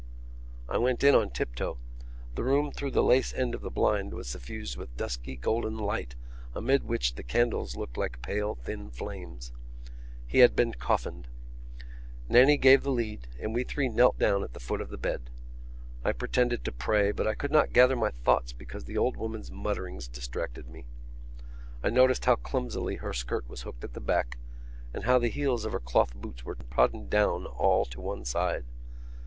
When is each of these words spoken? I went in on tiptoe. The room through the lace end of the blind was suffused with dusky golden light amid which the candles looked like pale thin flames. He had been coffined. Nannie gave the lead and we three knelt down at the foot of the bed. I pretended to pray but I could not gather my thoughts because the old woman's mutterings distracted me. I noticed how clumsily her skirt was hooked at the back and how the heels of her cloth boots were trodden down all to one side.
I 0.67 0.79
went 0.79 1.03
in 1.03 1.13
on 1.13 1.29
tiptoe. 1.29 1.77
The 2.33 2.43
room 2.43 2.71
through 2.71 2.89
the 2.89 3.03
lace 3.03 3.31
end 3.35 3.53
of 3.53 3.61
the 3.61 3.69
blind 3.69 4.15
was 4.15 4.27
suffused 4.29 4.75
with 4.75 4.97
dusky 4.97 5.35
golden 5.35 5.77
light 5.77 6.15
amid 6.55 6.85
which 6.85 7.13
the 7.13 7.21
candles 7.21 7.75
looked 7.75 7.97
like 7.97 8.23
pale 8.23 8.55
thin 8.55 8.89
flames. 8.89 9.51
He 10.25 10.39
had 10.39 10.55
been 10.55 10.73
coffined. 10.73 11.27
Nannie 12.27 12.57
gave 12.57 12.81
the 12.81 12.89
lead 12.89 13.27
and 13.39 13.53
we 13.53 13.63
three 13.63 13.89
knelt 13.89 14.17
down 14.17 14.43
at 14.43 14.53
the 14.55 14.59
foot 14.59 14.81
of 14.81 14.89
the 14.89 14.97
bed. 14.97 15.29
I 16.03 16.13
pretended 16.13 16.65
to 16.65 16.71
pray 16.71 17.11
but 17.11 17.27
I 17.27 17.35
could 17.35 17.51
not 17.51 17.71
gather 17.71 17.95
my 17.95 18.09
thoughts 18.09 18.53
because 18.53 18.85
the 18.85 18.97
old 18.97 19.17
woman's 19.17 19.51
mutterings 19.51 20.07
distracted 20.07 20.67
me. 20.67 20.87
I 21.83 21.91
noticed 21.91 22.25
how 22.25 22.37
clumsily 22.37 22.95
her 22.95 23.13
skirt 23.13 23.47
was 23.47 23.61
hooked 23.61 23.83
at 23.83 23.93
the 23.93 24.01
back 24.01 24.39
and 24.95 25.03
how 25.03 25.19
the 25.19 25.27
heels 25.29 25.63
of 25.63 25.73
her 25.73 25.79
cloth 25.79 26.15
boots 26.15 26.43
were 26.43 26.57
trodden 26.73 27.07
down 27.07 27.45
all 27.45 27.85
to 27.85 28.01
one 28.01 28.25
side. 28.25 28.65